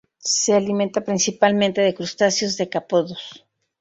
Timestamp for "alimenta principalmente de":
0.53-1.93